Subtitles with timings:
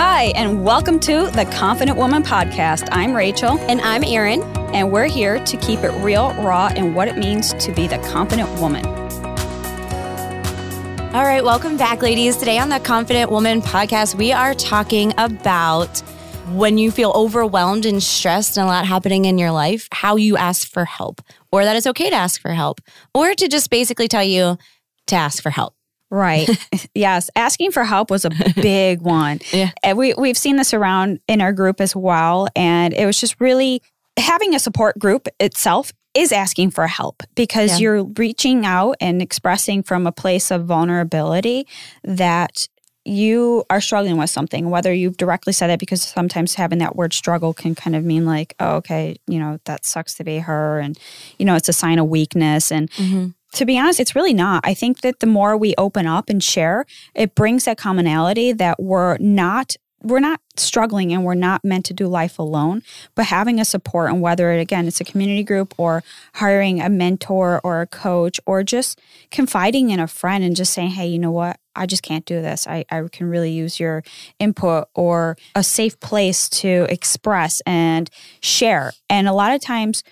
[0.00, 2.86] Hi, and welcome to the Confident Woman Podcast.
[2.92, 3.58] I'm Rachel.
[3.58, 4.44] And I'm Erin.
[4.72, 7.98] And we're here to keep it real, raw, and what it means to be the
[7.98, 8.86] confident woman.
[11.16, 12.36] All right, welcome back, ladies.
[12.36, 15.98] Today on the Confident Woman Podcast, we are talking about
[16.52, 20.36] when you feel overwhelmed and stressed and a lot happening in your life, how you
[20.36, 21.20] ask for help,
[21.50, 22.80] or that it's okay to ask for help,
[23.14, 24.58] or to just basically tell you
[25.08, 25.74] to ask for help.
[26.10, 26.48] Right.
[26.94, 27.30] yes.
[27.36, 29.40] Asking for help was a big one.
[29.52, 29.70] Yeah.
[29.82, 32.48] And we, we've seen this around in our group as well.
[32.56, 33.82] And it was just really
[34.16, 37.78] having a support group itself is asking for help because yeah.
[37.78, 41.66] you're reaching out and expressing from a place of vulnerability
[42.02, 42.66] that
[43.04, 47.14] you are struggling with something, whether you've directly said it, because sometimes having that word
[47.14, 50.78] struggle can kind of mean like, oh, okay, you know, that sucks to be her.
[50.78, 50.98] And,
[51.38, 52.70] you know, it's a sign of weakness.
[52.72, 54.60] And mm-hmm to be honest, it's really not.
[54.64, 56.84] I think that the more we open up and share,
[57.14, 61.92] it brings that commonality that we're not we're not struggling and we're not meant to
[61.92, 62.82] do life alone,
[63.16, 66.88] but having a support and whether it again it's a community group or hiring a
[66.88, 69.00] mentor or a coach or just
[69.30, 71.58] confiding in a friend and just saying, Hey, you know what?
[71.74, 72.66] I just can't do this.
[72.66, 74.02] I, I can really use your
[74.38, 78.92] input or a safe place to express and share.
[79.08, 80.02] And a lot of times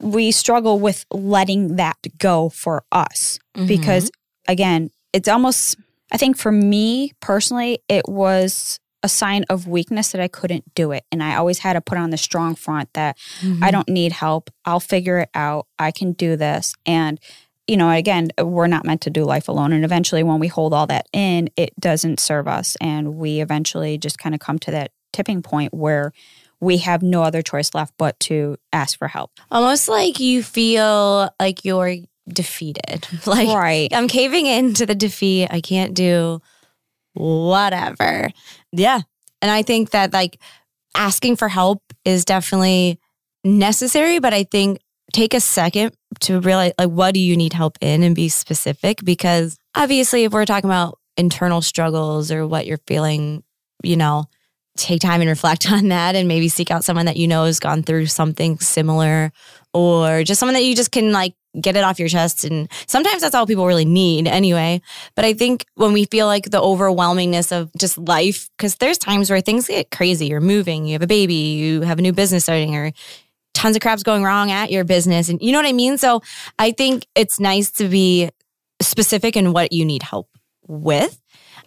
[0.00, 3.66] we struggle with letting that go for us mm-hmm.
[3.66, 4.10] because
[4.46, 5.76] again it's almost
[6.12, 10.92] i think for me personally it was a sign of weakness that i couldn't do
[10.92, 11.04] it.
[11.12, 13.62] And i always had to put on the strong front that mm-hmm.
[13.62, 14.50] i don't need help.
[14.64, 15.66] I'll figure it out.
[15.78, 16.74] I can do this.
[16.86, 17.20] And
[17.66, 19.72] you know again we're not meant to do life alone.
[19.72, 22.76] And eventually when we hold all that in it doesn't serve us.
[22.80, 26.12] And we eventually just kind of come to that tipping point where
[26.60, 29.30] we have no other choice left but to ask for help.
[29.50, 31.96] Almost like you feel like you're
[32.28, 33.06] defeated.
[33.26, 33.92] Like right.
[33.92, 35.48] I'm caving into the defeat.
[35.50, 36.40] I can't do
[37.14, 38.30] whatever.
[38.72, 39.00] Yeah.
[39.42, 40.38] And I think that like
[40.94, 42.98] asking for help is definitely
[43.44, 44.80] necessary, but I think
[45.12, 49.02] take a second to realize like what do you need help in and be specific
[49.04, 53.42] because obviously if we're talking about internal struggles or what you're feeling,
[53.82, 54.24] you know,
[54.78, 57.60] take time and reflect on that and maybe seek out someone that you know has
[57.60, 59.32] gone through something similar
[59.74, 62.44] or just someone that you just can like get it off your chest.
[62.44, 64.80] And sometimes that's all people really need anyway.
[65.14, 69.30] But i think when we feel like the overwhelmingness of just life because there's times
[69.30, 70.26] where things get crazy.
[70.26, 72.92] You're moving you have a baby you have a new business starting or
[73.54, 75.28] tons of crap's going wrong at your business.
[75.28, 75.98] And you know what i mean?
[75.98, 76.22] So
[76.58, 78.30] i think it's nice to be
[78.80, 80.28] specific in what you need help
[80.66, 81.20] with.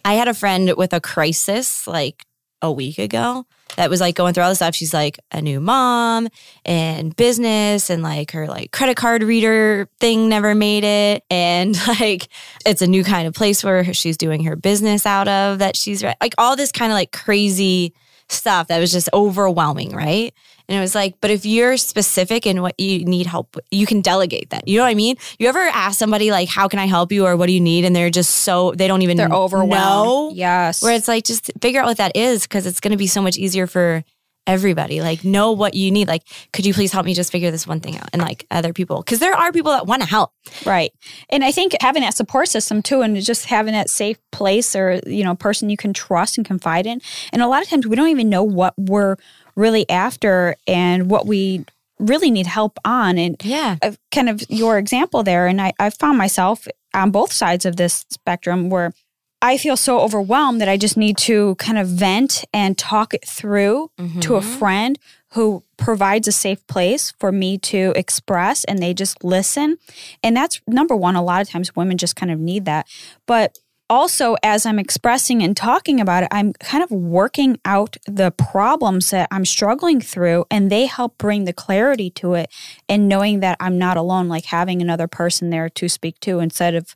[0.04, 2.24] I had a friend with a crisis like
[2.62, 3.44] a week ago
[3.76, 4.74] that was like going through all this stuff.
[4.74, 6.28] She's like a new mom
[6.64, 11.24] and business and like her like credit card reader thing never made it.
[11.30, 12.28] And like
[12.66, 16.02] it's a new kind of place where she's doing her business out of that she's
[16.02, 17.94] like all this kind of like crazy
[18.28, 20.34] stuff that was just overwhelming, right?
[20.72, 24.00] And it was like, but if you're specific in what you need help, you can
[24.00, 24.66] delegate that.
[24.66, 25.16] You know what I mean?
[25.38, 27.84] You ever ask somebody like, "How can I help you?" or "What do you need?"
[27.84, 30.30] and they're just so they don't even they're overwhelmed.
[30.30, 30.82] Know, yes.
[30.82, 33.20] Where it's like, just figure out what that is because it's going to be so
[33.20, 34.02] much easier for
[34.46, 35.02] everybody.
[35.02, 36.08] Like, know what you need.
[36.08, 36.22] Like,
[36.54, 38.08] could you please help me just figure this one thing out?
[38.14, 40.32] And like other people, because there are people that want to help.
[40.64, 40.92] Right.
[41.28, 45.00] And I think having that support system too, and just having that safe place or,
[45.06, 47.00] you know, person you can trust and confide in.
[47.30, 49.16] And a lot of times we don't even know what we're
[49.56, 51.64] really after and what we
[51.98, 53.18] really need help on.
[53.18, 53.76] And yeah,
[54.10, 55.46] kind of your example there.
[55.46, 58.92] And I, I found myself on both sides of this spectrum where
[59.40, 63.26] I feel so overwhelmed that I just need to kind of vent and talk it
[63.26, 64.20] through mm-hmm.
[64.20, 64.58] to a mm-hmm.
[64.58, 64.98] friend
[65.32, 69.78] who provides a safe place for me to express and they just listen.
[70.22, 71.16] And that's number one.
[71.16, 72.86] A lot of times women just kind of need that.
[73.26, 73.58] But
[73.90, 79.10] also, as I'm expressing and talking about it, I'm kind of working out the problems
[79.10, 82.50] that I'm struggling through, and they help bring the clarity to it.
[82.88, 86.74] And knowing that I'm not alone, like having another person there to speak to instead
[86.74, 86.94] of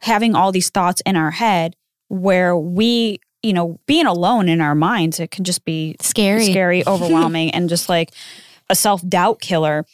[0.00, 1.74] having all these thoughts in our head
[2.08, 6.82] where we you know, being alone in our minds, it can just be scary, scary,
[6.86, 8.10] overwhelming, and just like
[8.68, 9.84] a self doubt killer.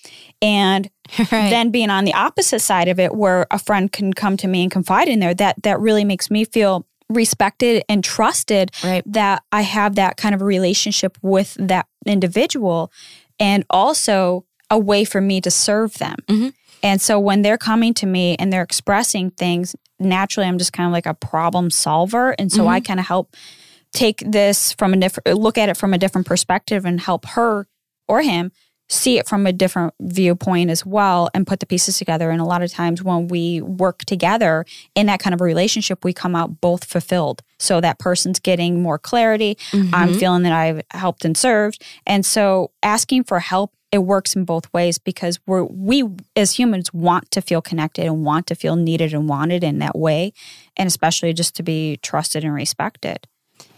[0.40, 1.28] And right.
[1.30, 4.62] then being on the opposite side of it, where a friend can come to me
[4.62, 8.70] and confide in there, that that really makes me feel respected and trusted.
[8.82, 9.02] Right.
[9.06, 12.92] That I have that kind of relationship with that individual,
[13.38, 16.16] and also a way for me to serve them.
[16.28, 16.48] Mm-hmm.
[16.82, 20.86] And so when they're coming to me and they're expressing things, naturally I'm just kind
[20.86, 22.34] of like a problem solver.
[22.38, 22.68] And so mm-hmm.
[22.68, 23.36] I kind of help
[23.92, 27.66] take this from a different look at it from a different perspective and help her
[28.12, 28.52] or him
[28.92, 32.30] see it from a different viewpoint as well and put the pieces together.
[32.30, 36.04] And a lot of times when we work together in that kind of a relationship,
[36.04, 37.42] we come out both fulfilled.
[37.58, 39.56] So that person's getting more clarity.
[39.70, 39.94] Mm-hmm.
[39.94, 41.82] I'm feeling that I've helped and served.
[42.06, 46.02] And so asking for help it works in both ways because we're we
[46.34, 49.96] as humans want to feel connected and want to feel needed and wanted in that
[49.96, 50.32] way
[50.78, 53.28] and especially just to be trusted and respected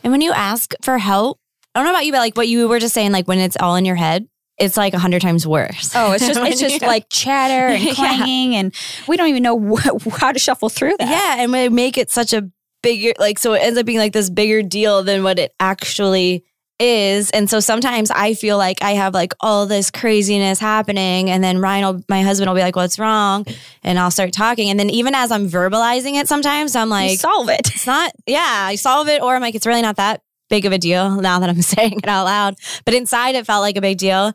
[0.05, 1.41] and when you ask for help
[1.75, 3.57] i don't know about you but like what you were just saying like when it's
[3.61, 4.27] all in your head
[4.57, 5.93] it's like a hundred times worse.
[5.97, 8.61] Oh, it's just it's just like chatter and clanging, yeah.
[8.61, 8.75] and
[9.09, 11.09] we don't even know wh- how to shuffle through that.
[11.09, 12.49] Yeah, and we make it such a
[12.81, 16.45] bigger like so it ends up being like this bigger deal than what it actually
[16.79, 17.31] is.
[17.31, 21.31] And so sometimes I feel like I have like all this craziness happening.
[21.31, 23.47] And then Ryan, will, my husband, will be like, What's wrong?
[23.83, 24.71] And I'll start talking.
[24.71, 27.75] And then even as I'm verbalizing it, sometimes I'm like, you Solve it.
[27.75, 29.23] It's not, yeah, I solve it.
[29.23, 30.23] Or I'm like, It's really not that
[30.55, 32.55] big of a deal now that I'm saying it out loud.
[32.85, 34.33] But inside, it felt like a big deal.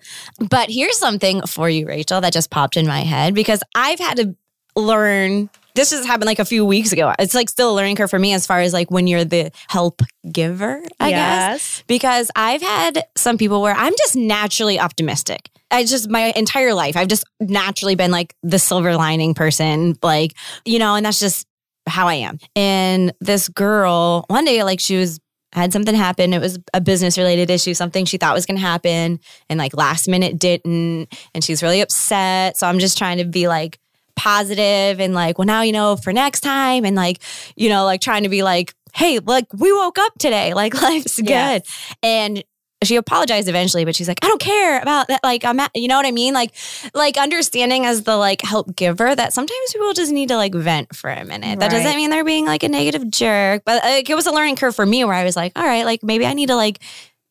[0.49, 4.17] But here's something for you, Rachel, that just popped in my head because I've had
[4.17, 4.35] to
[4.75, 7.13] learn this just happened like a few weeks ago.
[7.19, 9.51] It's like still a learning curve for me as far as like when you're the
[9.69, 11.53] help giver, I yes.
[11.53, 11.83] guess.
[11.87, 15.49] Because I've had some people where I'm just naturally optimistic.
[15.71, 20.33] I just my entire life, I've just naturally been like the silver lining person, like,
[20.65, 21.47] you know, and that's just
[21.87, 22.39] how I am.
[22.57, 25.21] And this girl, one day, like she was
[25.53, 26.33] had something happen.
[26.33, 29.19] It was a business related issue, something she thought was going to happen,
[29.49, 31.07] and like last minute didn't.
[31.33, 32.57] And she's really upset.
[32.57, 33.79] So I'm just trying to be like,
[34.15, 37.21] positive and like, well, now you know for next time, and like,
[37.55, 41.21] you know, like trying to be like, hey, like we woke up today, like life's
[41.21, 41.63] good.
[42.03, 42.43] And
[42.83, 45.21] she apologized eventually, but she's like, I don't care about that.
[45.23, 46.33] Like, I'm at, you know what I mean?
[46.33, 46.53] Like,
[46.93, 50.95] like understanding as the like help giver that sometimes people just need to like vent
[50.95, 51.47] for a minute.
[51.47, 51.59] Right.
[51.59, 54.55] That doesn't mean they're being like a negative jerk, but like, it was a learning
[54.55, 56.79] curve for me where I was like, all right, like maybe I need to like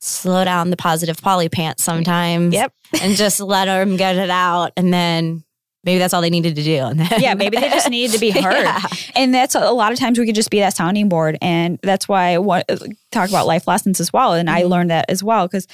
[0.00, 2.55] slow down the positive Polly pants sometimes.
[2.55, 2.73] Yep.
[3.01, 4.73] and just let them get it out.
[4.77, 5.44] And then
[5.88, 6.93] maybe that's all they needed to do.
[7.19, 8.62] yeah, maybe they just needed to be heard.
[8.62, 8.79] Yeah.
[9.17, 11.38] And that's a lot of times we could just be that sounding board.
[11.40, 14.35] And that's why I want to talk about life lessons as well.
[14.35, 14.58] And mm-hmm.
[14.58, 15.67] I learned that as well because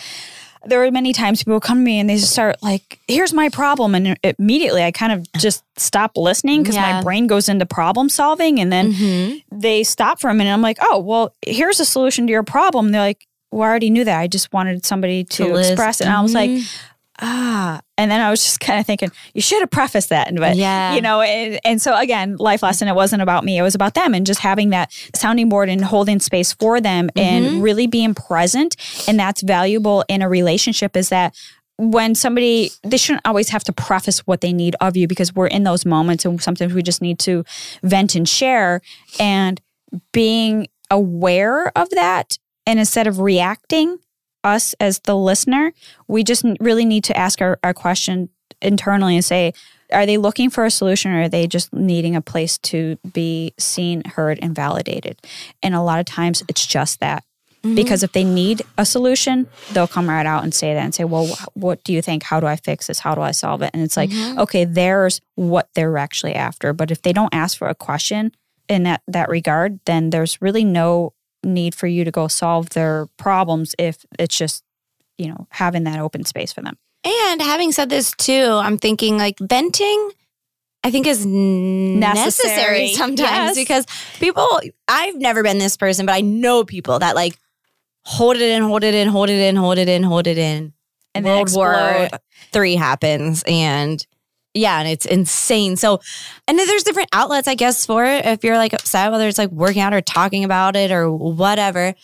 [0.67, 3.49] there are many times people come to me and they just start like, here's my
[3.49, 3.97] problem.
[3.97, 6.93] And immediately I kind of just stop listening because yeah.
[6.93, 8.61] my brain goes into problem solving.
[8.61, 9.59] And then mm-hmm.
[9.59, 10.53] they stop for a minute.
[10.53, 12.93] I'm like, oh, well, here's a solution to your problem.
[12.93, 14.21] They're like, well, I already knew that.
[14.21, 16.05] I just wanted somebody to, to express it.
[16.05, 16.21] And mm-hmm.
[16.21, 16.51] I was like,
[17.21, 20.39] ah and then i was just kind of thinking you should have prefaced that And
[20.39, 23.63] but yeah you know and, and, so again life lesson it wasn't about me it
[23.63, 27.19] was about them and just having that sounding board and holding space for them mm-hmm.
[27.19, 28.77] and really being present
[29.07, 31.35] and that's valuable in a relationship is that
[31.77, 35.47] when somebody they shouldn't always have to preface what they need of you because we're
[35.47, 37.45] in those moments and sometimes we just need to
[37.83, 38.81] vent and share
[39.19, 39.61] and
[40.13, 43.99] being aware of that and instead of reacting
[44.45, 45.73] us as the listener,
[46.09, 48.29] we just really need to ask our, our question
[48.61, 49.53] internally and say,
[49.93, 53.53] are they looking for a solution or are they just needing a place to be
[53.59, 55.21] seen, heard, and validated?
[55.63, 57.25] And a lot of times it's just that.
[57.63, 57.77] Mm-hmm.
[57.77, 61.05] Because if they need a solution, they'll come right out and say that and say,
[61.05, 62.23] Well, what do you think?
[62.23, 62.99] How do I fix this?
[62.99, 63.71] How do I solve it?
[63.73, 64.39] And it's like, mm-hmm.
[64.41, 66.75] okay, there's what they're actually after.
[66.75, 68.33] But if they don't ask for a question
[68.69, 71.14] in that, that regard, then there's really no
[71.45, 74.65] need for you to go solve their problems if it's just,
[75.19, 76.77] you know, having that open space for them.
[77.05, 80.11] And having said this too, I'm thinking like venting
[80.85, 83.55] I think is necessary, necessary sometimes yes.
[83.57, 83.87] because
[84.21, 84.47] people
[84.87, 87.39] I've never been this person, but I know people that like
[88.05, 90.75] hold it in, hold it in, hold it in, hold it in, hold it in.
[91.15, 92.09] And then World War
[92.53, 94.07] Three happens and
[94.55, 95.77] yeah, and it's insane.
[95.77, 96.01] So,
[96.47, 98.25] and then there's different outlets, I guess, for it.
[98.25, 101.95] If you're like upset, whether it's like working out or talking about it or whatever.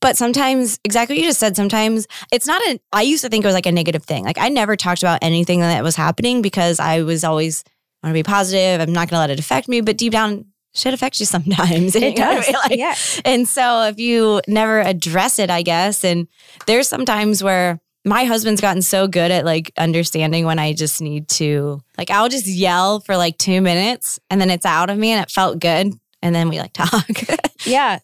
[0.00, 3.44] But sometimes, exactly what you just said, sometimes it's not a, I used to think
[3.44, 4.24] it was like a negative thing.
[4.24, 7.64] Like I never talked about anything that was happening because I was always,
[8.02, 8.80] I want to be positive.
[8.80, 9.82] I'm not going to let it affect me.
[9.82, 11.94] But deep down, shit affects you sometimes.
[11.94, 12.48] It does.
[12.48, 12.52] I mean?
[12.54, 12.94] like, yeah.
[13.24, 16.26] And so if you never address it, I guess, and
[16.66, 21.28] there's sometimes where, my husband's gotten so good at like understanding when I just need
[21.30, 25.10] to like I'll just yell for like 2 minutes and then it's out of me
[25.10, 25.92] and it felt good
[26.22, 27.08] and then we like talk.
[27.64, 27.98] yeah.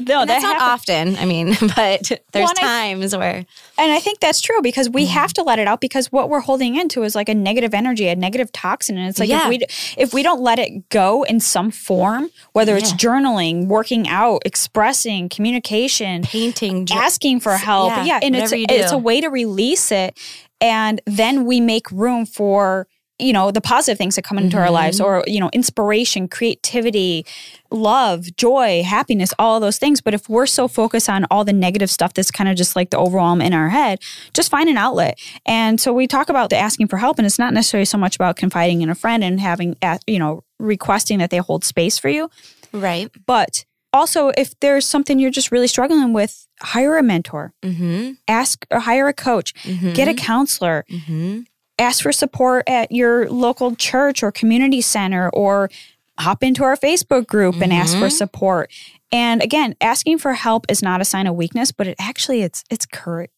[0.00, 1.16] no, that's not often.
[1.16, 3.46] I mean, but there's well, times I, where
[3.78, 5.08] And I think that's true because we mm.
[5.08, 8.08] have to let it out because what we're holding into is like a negative energy,
[8.08, 9.44] a negative toxin and it's like yeah.
[9.44, 9.58] if we
[9.96, 15.28] if we don't let it go in some form, whether it's journaling, working out, expressing,
[15.28, 17.90] communication, painting, asking for help.
[17.90, 18.20] Yeah, yeah.
[18.22, 20.18] and it's it's a way to release it
[20.60, 22.86] and then we make room for
[23.18, 24.64] you know the positive things that come into mm-hmm.
[24.64, 27.24] our lives or you know inspiration creativity
[27.70, 30.00] love joy happiness all those things.
[30.00, 32.90] But if we're so focused on all the negative stuff that's kind of just like
[32.90, 34.00] the overwhelm in our head
[34.32, 35.18] just find an outlet.
[35.46, 38.16] And so we talk about the asking for help and it's not necessarily so much
[38.16, 42.08] about confiding in a friend and having you know requesting that they hold space for
[42.08, 42.28] you.
[42.72, 43.10] Right.
[43.26, 47.52] But also if there's something you're just really struggling with hire a mentor.
[47.62, 48.12] Mm-hmm.
[48.26, 49.54] ask or hire a coach.
[49.62, 49.92] Mm-hmm.
[49.92, 50.84] get a counselor.
[50.90, 51.42] Mm-hmm
[51.78, 55.70] ask for support at your local church or community center or
[56.18, 57.80] hop into our Facebook group and mm-hmm.
[57.80, 58.08] ask for mm-hmm.
[58.10, 58.70] support.
[59.10, 62.64] And again, asking for help is not a sign of weakness, but it actually it's
[62.70, 63.30] it's courage.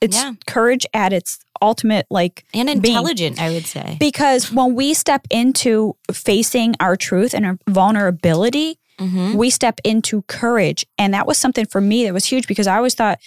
[0.00, 0.34] It's yeah.
[0.46, 3.48] courage at its ultimate like and intelligent, being.
[3.48, 3.96] I would say.
[3.98, 9.34] Because when we step into facing our truth and our vulnerability, mm-hmm.
[9.34, 10.84] we step into courage.
[10.98, 13.18] And that was something for me that was huge because I always thought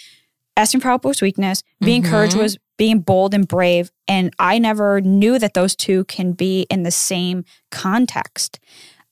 [0.58, 2.12] asking for help was weakness, being mm-hmm.
[2.12, 3.92] courage was being bold and brave.
[4.08, 8.60] And I never knew that those two can be in the same context.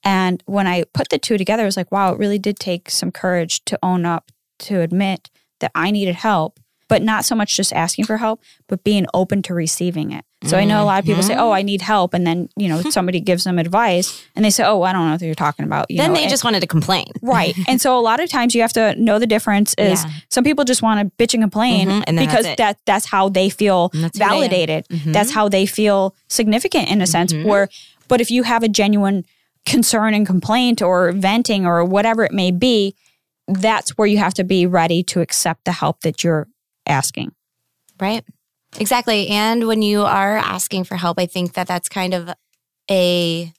[0.04, 2.90] And when I put the two together, I was like, wow, it really did take
[2.90, 7.56] some courage to own up, to admit that I needed help but not so much
[7.56, 10.24] just asking for help, but being open to receiving it.
[10.44, 10.56] So mm-hmm.
[10.58, 12.82] I know a lot of people say, "Oh, I need help," and then you know
[12.89, 15.89] somebody gives them advice, and they say, "Oh, I don't know what you're talking about."
[15.89, 17.56] You then know, they and, just wanted to complain, right?
[17.68, 19.74] And so a lot of times you have to know the difference.
[19.77, 20.12] Is yeah.
[20.30, 22.04] some people just want to bitch and complain mm-hmm.
[22.06, 24.88] and because that's that that's how they feel that's validated.
[24.88, 25.12] Mm-hmm.
[25.12, 27.34] That's how they feel significant in a sense.
[27.34, 27.48] Mm-hmm.
[27.48, 27.70] Where,
[28.08, 29.25] but if you have a genuine
[29.65, 32.96] concern and complaint or venting or whatever it may be,
[33.48, 36.48] that's where you have to be ready to accept the help that you're
[36.86, 37.32] asking.
[38.00, 38.24] Right.
[38.80, 39.30] Exactly.
[39.30, 42.30] And when you are asking for help, I think that that's kind of
[42.89, 43.51] a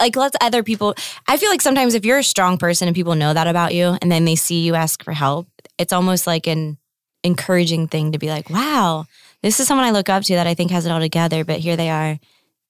[0.00, 0.94] like let other people
[1.28, 3.96] I feel like sometimes if you're a strong person and people know that about you
[4.02, 5.46] and then they see you ask for help,
[5.78, 6.78] it's almost like an
[7.22, 9.06] encouraging thing to be like, "Wow,
[9.42, 11.60] this is someone I look up to that I think has it all together, but
[11.60, 12.18] here they are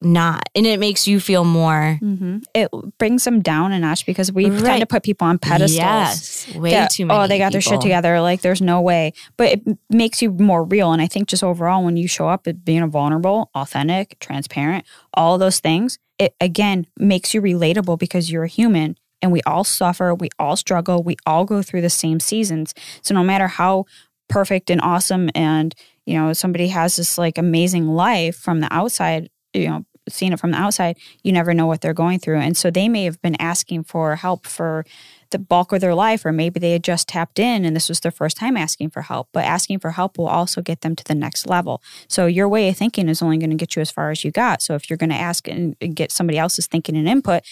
[0.05, 2.39] not and it makes you feel more mm-hmm.
[2.55, 4.65] it brings them down a notch because we right.
[4.65, 7.53] tend to put people on pedestals yes way that, too many oh they got people.
[7.53, 11.07] their shit together like there's no way but it makes you more real and i
[11.07, 14.85] think just overall when you show up being vulnerable authentic transparent
[15.15, 19.65] all those things it again makes you relatable because you're a human and we all
[19.65, 23.85] suffer we all struggle we all go through the same seasons so no matter how
[24.29, 25.75] perfect and awesome and
[26.07, 30.41] you know somebody has this like amazing life from the outside you know seeing it
[30.41, 32.39] from the outside, you never know what they're going through.
[32.39, 34.85] And so they may have been asking for help for
[35.31, 38.01] the bulk of their life, or maybe they had just tapped in and this was
[38.01, 39.29] their first time asking for help.
[39.33, 41.83] But asking for help will also get them to the next level.
[42.09, 44.31] So your way of thinking is only going to get you as far as you
[44.31, 44.63] got.
[44.63, 47.43] So if you're going to ask and get somebody else's thinking and input,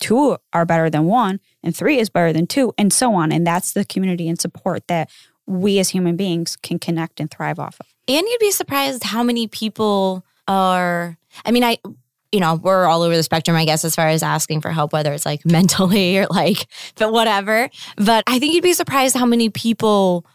[0.00, 3.32] two are better than one, and three is better than two, and so on.
[3.32, 5.10] And that's the community and support that
[5.46, 7.86] we as human beings can connect and thrive off of.
[8.08, 11.78] And you'd be surprised how many people are I mean, I
[12.32, 14.92] you know, we're all over the spectrum, I guess, as far as asking for help,
[14.92, 17.68] whether it's like mentally or like, but whatever.
[17.96, 20.26] But I think you'd be surprised how many people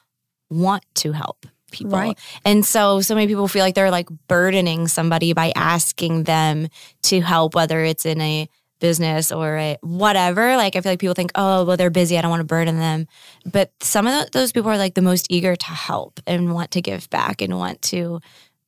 [0.49, 1.97] want to help people.
[1.97, 2.17] Right.
[2.43, 6.67] And so, so many people feel like they're like burdening somebody by asking them
[7.03, 8.49] to help, whether it's in a
[8.79, 10.57] business or a whatever.
[10.57, 12.17] Like, I feel like people think, oh, well, they're busy.
[12.17, 13.07] I don't want to burden them.
[13.45, 16.81] But some of those people are like the most eager to help and want to
[16.81, 18.19] give back and want to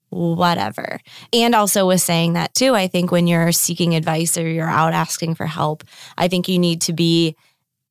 [0.09, 0.99] whatever.
[1.33, 4.93] And also with saying that too, I think when you're seeking advice or you're out
[4.93, 5.83] asking for help,
[6.17, 7.35] I think you need to be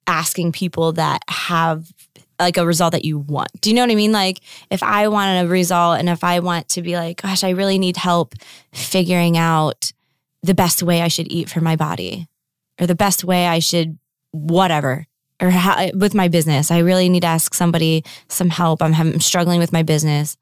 [0.07, 1.93] asking people that have
[2.39, 3.49] like a result that you want.
[3.61, 4.13] Do you know what I mean?
[4.13, 7.51] Like if I want a result and if I want to be like, gosh, I
[7.51, 8.35] really need help
[8.73, 9.93] figuring out
[10.43, 12.29] the best way I should eat for my body
[12.81, 13.99] or the best way I should
[14.33, 15.07] whatever
[15.41, 16.71] or how, with my business.
[16.71, 18.83] I really need to ask somebody some help.
[18.83, 20.37] I'm, I'm struggling with my business.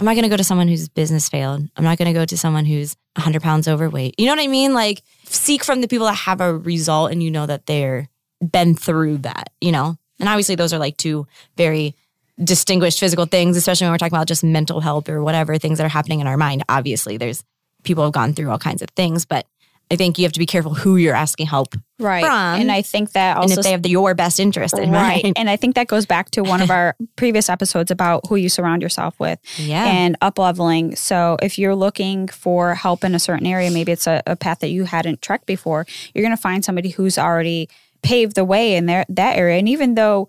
[0.00, 1.68] I'm not going to go to someone whose business failed.
[1.76, 4.14] I'm not going to go to someone who's 100 pounds overweight.
[4.16, 4.72] You know what I mean?
[4.72, 8.08] Like, seek from the people that have a result and you know that they're
[8.40, 9.98] been through that, you know?
[10.18, 11.26] And obviously, those are like two
[11.58, 11.94] very
[12.42, 15.84] distinguished physical things, especially when we're talking about just mental health or whatever things that
[15.84, 16.64] are happening in our mind.
[16.66, 17.44] Obviously, there's
[17.82, 19.46] people have gone through all kinds of things, but
[19.90, 22.24] I think you have to be careful who you're asking help right.
[22.24, 22.60] from.
[22.60, 23.50] And I think that also.
[23.50, 25.22] And if they have the, your best interest in right.
[25.22, 25.36] mind.
[25.36, 28.48] And I think that goes back to one of our previous episodes about who you
[28.48, 29.84] surround yourself with yeah.
[29.86, 30.94] and up leveling.
[30.94, 34.60] So if you're looking for help in a certain area, maybe it's a, a path
[34.60, 37.68] that you hadn't trekked before, you're going to find somebody who's already
[38.02, 39.58] paved the way in their, that area.
[39.58, 40.28] And even though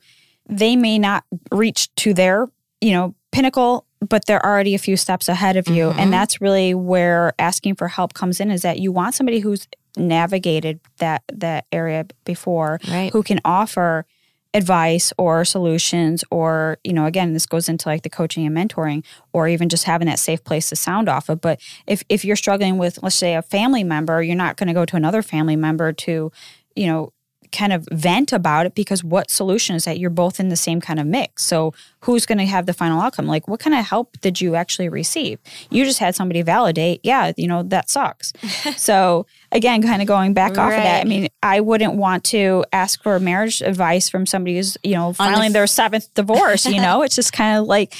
[0.50, 2.48] they may not reach to their,
[2.82, 5.90] you know, pinnacle but they're already a few steps ahead of you.
[5.90, 6.00] Mm-hmm.
[6.00, 9.68] And that's really where asking for help comes in is that you want somebody who's
[9.98, 13.12] navigated that that area before right.
[13.12, 14.06] who can offer
[14.54, 19.04] advice or solutions or you know again this goes into like the coaching and mentoring
[19.34, 22.38] or even just having that safe place to sound off of but if if you're
[22.38, 25.58] struggling with let's say a family member you're not going to go to another family
[25.58, 26.32] member to
[26.76, 27.12] you know
[27.52, 30.82] kind of vent about it because what solution is that you're both in the same
[30.82, 31.44] kind of mix.
[31.44, 33.28] So who's going to have the final outcome?
[33.28, 35.40] Like what kind of help did you actually receive?
[35.70, 38.34] You just had somebody validate, yeah, you know, that sucks.
[38.76, 40.60] so again, kind of going back right.
[40.60, 44.56] off of that, I mean, I wouldn't want to ask for marriage advice from somebody
[44.56, 47.94] who's, you know, filing f- their seventh divorce, you know, it's just kind of like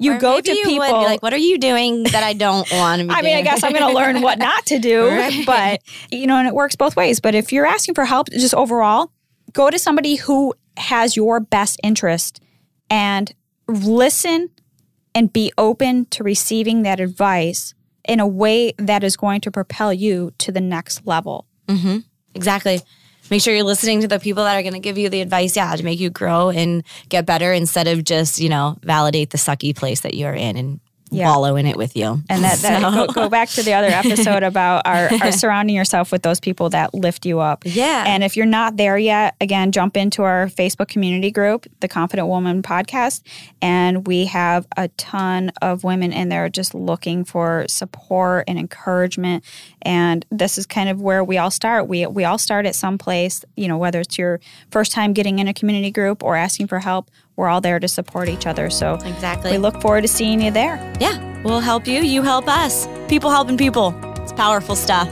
[0.00, 3.02] you or go to you people like, what are you doing that I don't want
[3.02, 5.46] to be I mean, I guess I'm going to learn what not to do, right.
[5.46, 5.80] but
[6.10, 7.20] you know, and it works both ways.
[7.20, 9.12] But if you're asking for help just overall,
[9.52, 12.40] go to somebody who has your best interest
[12.90, 13.32] and
[13.66, 14.50] listen
[15.14, 17.74] and be open to receiving that advice
[18.06, 21.46] in a way that is going to propel you to the next level.
[21.68, 21.98] Mm-hmm.
[22.34, 22.80] Exactly.
[23.30, 25.56] Make sure you're listening to the people that are going to give you the advice,
[25.56, 29.38] yeah, to make you grow and get better instead of just, you know, validate the
[29.38, 30.80] sucky place that you're in and
[31.14, 31.28] yeah.
[31.28, 32.22] wallow in it with you.
[32.28, 33.06] And that, that so.
[33.06, 36.70] go, go, back to the other episode about our, our, surrounding yourself with those people
[36.70, 37.62] that lift you up.
[37.64, 38.04] Yeah.
[38.06, 42.28] And if you're not there yet, again, jump into our Facebook community group, the Confident
[42.28, 43.22] Woman Podcast,
[43.60, 49.44] and we have a ton of women in there just looking for support and encouragement.
[49.82, 51.88] And this is kind of where we all start.
[51.88, 54.40] We we all start at some place, you know, whether it's your
[54.70, 57.88] first time getting in a community group or asking for help we're all there to
[57.88, 58.70] support each other.
[58.70, 60.76] So exactly, we look forward to seeing you there.
[61.00, 62.00] Yeah, we'll help you.
[62.00, 62.86] You help us.
[63.08, 63.94] People helping people.
[64.22, 65.08] It's powerful stuff.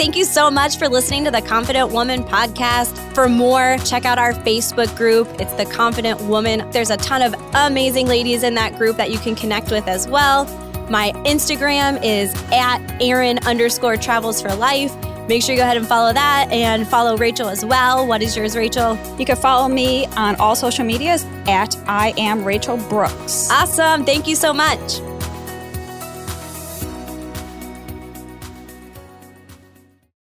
[0.00, 2.96] Thank you so much for listening to the Confident Woman podcast.
[3.14, 5.28] For more, check out our Facebook group.
[5.38, 6.68] It's the Confident Woman.
[6.70, 10.08] There's a ton of amazing ladies in that group that you can connect with as
[10.08, 10.46] well.
[10.88, 14.90] My Instagram is at Erin underscore travels for life.
[15.30, 18.04] Make sure you go ahead and follow that and follow Rachel as well.
[18.04, 18.98] What is yours, Rachel?
[19.16, 23.48] You can follow me on all social medias at I am Rachel Brooks.
[23.48, 24.04] Awesome.
[24.04, 25.00] Thank you so much.